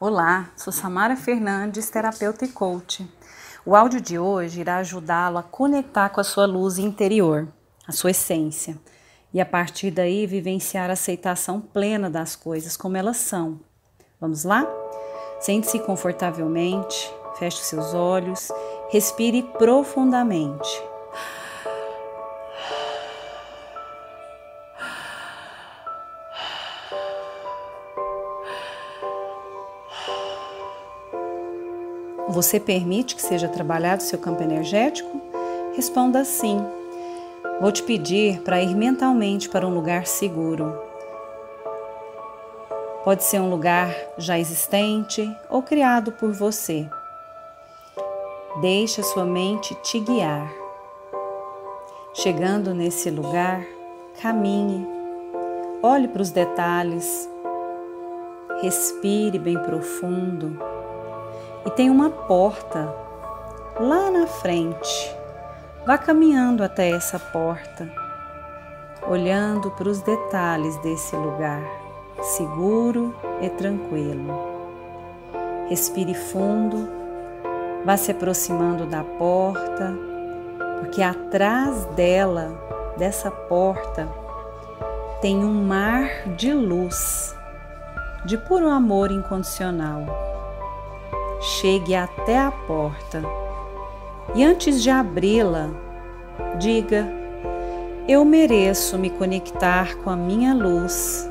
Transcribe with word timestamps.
Olá, 0.00 0.50
sou 0.56 0.72
Samara 0.72 1.14
Fernandes, 1.14 1.88
terapeuta 1.88 2.44
e 2.44 2.48
coach. 2.48 3.08
O 3.64 3.76
áudio 3.76 4.00
de 4.00 4.18
hoje 4.18 4.60
irá 4.60 4.78
ajudá-lo 4.78 5.38
a 5.38 5.42
conectar 5.42 6.08
com 6.08 6.20
a 6.20 6.24
sua 6.24 6.46
luz 6.46 6.78
interior, 6.78 7.46
a 7.86 7.92
sua 7.92 8.10
essência, 8.10 8.76
e 9.32 9.40
a 9.40 9.46
partir 9.46 9.92
daí 9.92 10.26
vivenciar 10.26 10.90
a 10.90 10.94
aceitação 10.94 11.60
plena 11.60 12.10
das 12.10 12.34
coisas 12.34 12.76
como 12.76 12.96
elas 12.96 13.18
são. 13.18 13.60
Vamos 14.20 14.42
lá? 14.42 14.66
Sente-se 15.38 15.78
confortavelmente, 15.78 17.08
feche 17.38 17.58
seus 17.58 17.94
olhos, 17.94 18.50
respire 18.90 19.44
profundamente. 19.56 20.82
Você 32.34 32.58
permite 32.58 33.14
que 33.14 33.22
seja 33.22 33.46
trabalhado 33.46 34.02
seu 34.02 34.18
campo 34.18 34.42
energético? 34.42 35.20
Responda 35.76 36.24
sim. 36.24 36.60
Vou 37.60 37.70
te 37.70 37.80
pedir 37.84 38.40
para 38.40 38.60
ir 38.60 38.74
mentalmente 38.74 39.48
para 39.48 39.64
um 39.64 39.72
lugar 39.72 40.04
seguro. 40.04 40.76
Pode 43.04 43.22
ser 43.22 43.38
um 43.38 43.48
lugar 43.48 43.94
já 44.18 44.36
existente 44.36 45.24
ou 45.48 45.62
criado 45.62 46.10
por 46.10 46.32
você. 46.32 46.90
Deixe 48.60 49.00
a 49.00 49.04
sua 49.04 49.24
mente 49.24 49.72
te 49.76 50.00
guiar. 50.00 50.52
Chegando 52.14 52.74
nesse 52.74 53.10
lugar, 53.10 53.64
caminhe, 54.20 54.84
olhe 55.80 56.08
para 56.08 56.22
os 56.22 56.30
detalhes, 56.32 57.30
respire 58.60 59.38
bem 59.38 59.56
profundo 59.56 60.73
e 61.66 61.70
tem 61.70 61.90
uma 61.90 62.10
porta 62.10 62.94
lá 63.80 64.10
na 64.10 64.26
frente. 64.26 65.16
Vá 65.86 65.98
caminhando 65.98 66.62
até 66.62 66.90
essa 66.90 67.18
porta, 67.18 67.90
olhando 69.06 69.70
para 69.72 69.88
os 69.88 70.00
detalhes 70.00 70.76
desse 70.78 71.14
lugar, 71.16 71.62
seguro 72.22 73.14
e 73.40 73.48
tranquilo. 73.50 74.54
Respire 75.68 76.14
fundo, 76.14 76.88
vá 77.84 77.96
se 77.96 78.10
aproximando 78.10 78.86
da 78.86 79.02
porta, 79.02 79.94
porque 80.80 81.02
atrás 81.02 81.84
dela, 81.96 82.94
dessa 82.96 83.30
porta, 83.30 84.08
tem 85.20 85.44
um 85.44 85.64
mar 85.64 86.08
de 86.36 86.52
luz, 86.52 87.34
de 88.24 88.36
puro 88.36 88.68
amor 88.68 89.10
incondicional 89.10 90.34
chegue 91.44 91.94
até 91.94 92.38
a 92.38 92.50
porta 92.50 93.22
e 94.34 94.42
antes 94.42 94.82
de 94.82 94.90
abri-la, 94.90 95.70
diga: 96.58 97.06
Eu 98.08 98.24
mereço 98.24 98.98
me 98.98 99.10
conectar 99.10 99.96
com 99.98 100.10
a 100.10 100.16
minha 100.16 100.54
luz. 100.54 101.30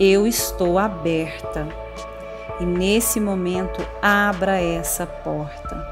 Eu 0.00 0.26
estou 0.26 0.78
aberta. 0.78 1.68
E 2.58 2.64
nesse 2.64 3.20
momento, 3.20 3.84
abra 4.00 4.60
essa 4.60 5.06
porta. 5.06 5.88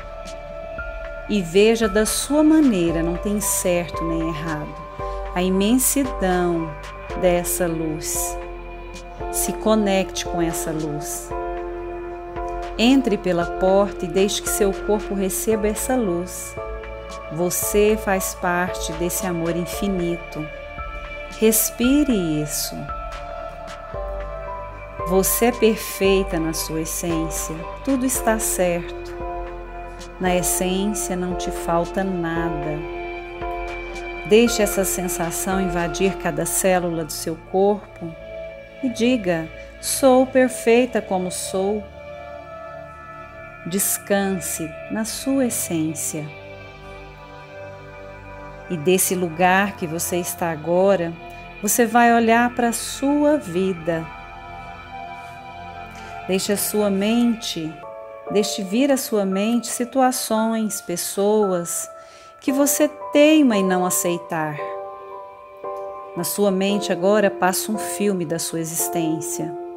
E 1.28 1.40
veja 1.40 1.88
da 1.88 2.04
sua 2.04 2.42
maneira, 2.42 3.04
não 3.04 3.16
tem 3.16 3.40
certo 3.40 4.04
nem 4.04 4.28
errado, 4.28 4.74
a 5.32 5.40
imensidão 5.40 6.68
dessa 7.20 7.68
luz. 7.68 8.36
Se 9.30 9.52
conecte 9.52 10.24
com 10.24 10.42
essa 10.42 10.72
luz. 10.72 11.30
Entre 12.82 13.18
pela 13.18 13.44
porta 13.44 14.06
e 14.06 14.08
deixe 14.08 14.40
que 14.40 14.48
seu 14.48 14.72
corpo 14.72 15.12
receba 15.12 15.68
essa 15.68 15.94
luz. 15.94 16.56
Você 17.30 17.98
faz 18.02 18.34
parte 18.34 18.90
desse 18.94 19.26
amor 19.26 19.54
infinito. 19.54 20.42
Respire 21.38 22.10
isso. 22.42 22.74
Você 25.08 25.46
é 25.46 25.52
perfeita 25.52 26.40
na 26.40 26.54
sua 26.54 26.80
essência, 26.80 27.54
tudo 27.84 28.06
está 28.06 28.38
certo. 28.38 29.14
Na 30.18 30.34
essência 30.34 31.14
não 31.14 31.34
te 31.34 31.50
falta 31.50 32.02
nada. 32.02 32.78
Deixe 34.26 34.62
essa 34.62 34.86
sensação 34.86 35.60
invadir 35.60 36.16
cada 36.16 36.46
célula 36.46 37.04
do 37.04 37.12
seu 37.12 37.36
corpo 37.52 38.10
e 38.82 38.88
diga: 38.88 39.46
Sou 39.82 40.26
perfeita 40.26 41.02
como 41.02 41.30
sou. 41.30 41.84
Descanse 43.66 44.70
na 44.90 45.04
sua 45.04 45.46
essência. 45.46 46.26
E 48.70 48.76
desse 48.76 49.14
lugar 49.14 49.76
que 49.76 49.86
você 49.86 50.16
está 50.16 50.50
agora, 50.50 51.12
você 51.60 51.84
vai 51.84 52.14
olhar 52.14 52.54
para 52.54 52.68
a 52.68 52.72
sua 52.72 53.36
vida. 53.36 54.06
Deixe 56.26 56.52
a 56.52 56.56
sua 56.56 56.88
mente, 56.88 57.70
deixe 58.30 58.62
vir 58.62 58.90
à 58.90 58.96
sua 58.96 59.26
mente 59.26 59.66
situações, 59.66 60.80
pessoas 60.80 61.90
que 62.40 62.52
você 62.52 62.88
teima 63.12 63.58
em 63.58 63.64
não 63.64 63.84
aceitar. 63.84 64.56
Na 66.16 66.24
sua 66.24 66.50
mente 66.50 66.90
agora 66.90 67.30
passa 67.30 67.70
um 67.70 67.76
filme 67.76 68.24
da 68.24 68.38
sua 68.38 68.60
existência 68.60 69.69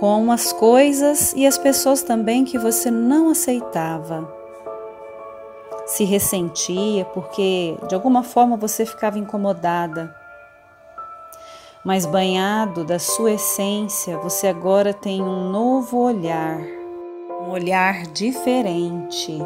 com 0.00 0.32
as 0.32 0.50
coisas 0.50 1.34
e 1.36 1.46
as 1.46 1.58
pessoas 1.58 2.02
também 2.02 2.42
que 2.42 2.56
você 2.56 2.90
não 2.90 3.28
aceitava. 3.28 4.26
Se 5.84 6.04
ressentia 6.04 7.04
porque 7.04 7.76
de 7.86 7.94
alguma 7.94 8.22
forma 8.22 8.56
você 8.56 8.86
ficava 8.86 9.18
incomodada. 9.18 10.16
Mas 11.84 12.06
banhado 12.06 12.82
da 12.82 12.98
sua 12.98 13.32
essência, 13.32 14.16
você 14.16 14.46
agora 14.46 14.94
tem 14.94 15.20
um 15.20 15.50
novo 15.50 15.98
olhar, 15.98 16.58
um 17.42 17.50
olhar 17.50 18.06
diferente. 18.06 19.38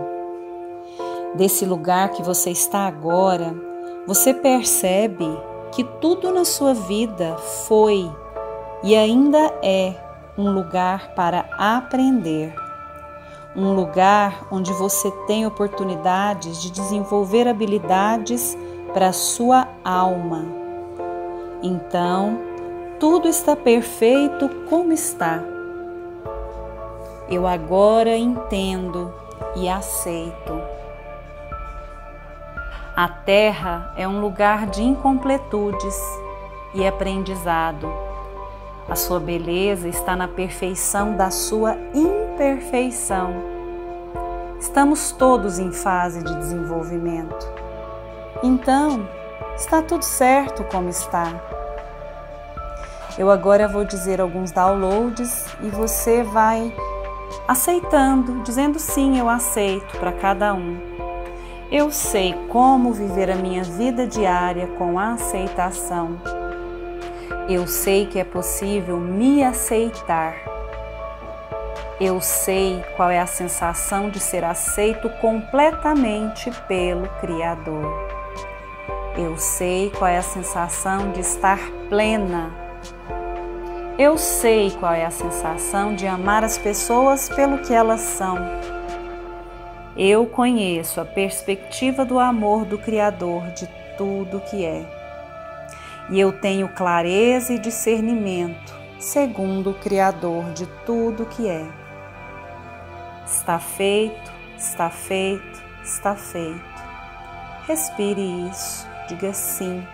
Desse 1.34 1.64
lugar 1.64 2.10
que 2.10 2.22
você 2.22 2.50
está 2.50 2.87
agora, 2.87 3.54
você 4.06 4.32
percebe 4.32 5.26
que 5.72 5.82
tudo 5.82 6.31
na 6.31 6.44
sua 6.44 6.75
vida 6.75 7.37
foi 7.66 8.09
e 8.84 8.94
ainda 8.94 9.53
é 9.62 10.03
um 10.37 10.53
lugar 10.53 11.15
para 11.15 11.47
aprender, 11.56 12.55
um 13.55 13.72
lugar 13.72 14.47
onde 14.50 14.72
você 14.72 15.11
tem 15.27 15.47
oportunidades 15.47 16.61
de 16.61 16.71
desenvolver 16.71 17.47
habilidades 17.47 18.56
para 18.93 19.09
a 19.09 19.12
sua 19.12 19.69
alma. 19.84 20.44
Então, 21.62 22.39
tudo 22.99 23.28
está 23.28 23.55
perfeito 23.55 24.49
como 24.69 24.93
está. 24.93 25.41
Eu 27.28 27.47
agora 27.47 28.17
entendo 28.17 29.15
e 29.56 29.69
aceito. 29.69 30.61
A 32.97 33.09
Terra 33.09 33.93
é 33.97 34.06
um 34.06 34.21
lugar 34.21 34.67
de 34.67 34.83
incompletudes 34.83 35.99
e 36.75 36.87
aprendizado 36.87 38.03
a 38.89 38.95
sua 38.97 39.19
beleza 39.19 39.89
está 39.89 40.15
na 40.15 40.28
perfeição 40.28 41.17
da 41.17 41.31
sua 41.31 41.77
imperfeição. 41.95 43.33
Estamos 44.61 45.12
todos 45.12 45.59
em 45.59 45.72
fase 45.72 46.22
de 46.22 46.34
desenvolvimento. 46.37 47.47
Então, 48.43 49.09
está 49.56 49.81
tudo 49.81 50.03
certo 50.03 50.65
como 50.65 50.89
está. 50.89 51.33
Eu 53.17 53.31
agora 53.31 53.69
vou 53.69 53.84
dizer 53.84 54.21
alguns 54.21 54.50
downloads 54.50 55.47
e 55.62 55.69
você 55.69 56.23
vai 56.23 56.75
aceitando, 57.47 58.43
dizendo 58.43 58.79
sim, 58.79 59.19
eu 59.19 59.29
aceito 59.29 59.99
para 59.99 60.12
cada 60.12 60.53
um. 60.53 60.79
Eu 61.70 61.91
sei 61.91 62.35
como 62.49 62.93
viver 62.93 63.31
a 63.31 63.37
minha 63.37 63.62
vida 63.62 64.06
diária 64.06 64.67
com 64.79 64.99
aceitação. 64.99 66.44
Eu 67.46 67.67
sei 67.67 68.06
que 68.06 68.19
é 68.19 68.25
possível 68.25 68.96
me 68.96 69.44
aceitar. 69.44 70.35
Eu 72.00 72.19
sei 72.19 72.82
qual 72.96 73.11
é 73.11 73.20
a 73.20 73.26
sensação 73.26 74.08
de 74.08 74.19
ser 74.19 74.43
aceito 74.43 75.11
completamente 75.20 76.50
pelo 76.67 77.06
Criador. 77.20 77.93
Eu 79.14 79.37
sei 79.37 79.91
qual 79.91 80.11
é 80.11 80.17
a 80.17 80.23
sensação 80.23 81.12
de 81.12 81.20
estar 81.20 81.58
plena. 81.91 82.50
Eu 83.99 84.17
sei 84.17 84.70
qual 84.70 84.94
é 84.94 85.05
a 85.05 85.11
sensação 85.11 85.94
de 85.94 86.06
amar 86.06 86.43
as 86.43 86.56
pessoas 86.56 87.29
pelo 87.29 87.58
que 87.58 87.75
elas 87.75 88.00
são. 88.00 88.38
Eu 89.94 90.25
conheço 90.25 90.99
a 90.99 91.05
perspectiva 91.05 92.06
do 92.06 92.19
amor 92.19 92.64
do 92.64 92.79
Criador 92.79 93.43
de 93.50 93.69
tudo 93.99 94.41
que 94.41 94.64
é 94.64 95.04
e 96.11 96.21
eu 96.21 96.33
tenho 96.33 96.69
clareza 96.69 97.53
e 97.53 97.59
discernimento, 97.59 98.75
segundo 98.99 99.71
o 99.71 99.75
Criador 99.75 100.53
de 100.53 100.67
tudo 100.85 101.27
que 101.27 101.49
é. 101.49 101.67
Está 103.25 103.59
feito, 103.59 104.33
está 104.56 104.91
feito, 104.91 105.62
está 105.83 106.15
feito. 106.15 106.75
Respire 107.67 108.49
isso, 108.51 108.87
diga 109.09 109.33
sim. 109.33 109.87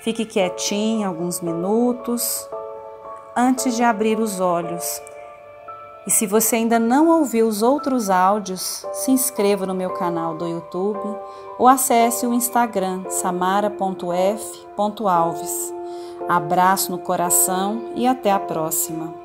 Fique 0.00 0.24
quietinho 0.24 1.06
alguns 1.06 1.40
minutos 1.42 2.48
antes 3.36 3.76
de 3.76 3.82
abrir 3.82 4.18
os 4.18 4.40
olhos. 4.40 5.02
E 6.06 6.10
se 6.10 6.26
você 6.26 6.56
ainda 6.56 6.78
não 6.78 7.08
ouviu 7.08 7.46
os 7.46 7.62
outros 7.62 8.08
áudios, 8.08 8.86
se 8.92 9.10
inscreva 9.10 9.66
no 9.66 9.74
meu 9.74 9.90
canal 9.90 10.34
do 10.34 10.48
YouTube 10.48 11.18
ou 11.58 11.68
acesse 11.68 12.26
o 12.26 12.32
Instagram 12.32 13.04
samara.f.alves. 13.10 14.14
Abraço 16.28 16.90
no 16.90 16.98
coração 16.98 17.92
e 17.94 18.06
até 18.06 18.30
a 18.32 18.38
próxima. 18.38 19.19